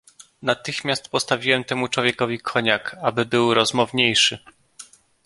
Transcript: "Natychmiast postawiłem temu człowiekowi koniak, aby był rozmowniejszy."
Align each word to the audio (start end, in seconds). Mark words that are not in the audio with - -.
"Natychmiast 0.41 1.09
postawiłem 1.09 1.63
temu 1.63 1.87
człowiekowi 1.87 2.39
koniak, 2.39 2.95
aby 3.01 3.25
był 3.25 3.53
rozmowniejszy." 3.53 4.39